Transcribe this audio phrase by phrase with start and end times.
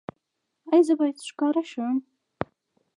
[0.71, 1.95] ایا زه باید ښکاره شم؟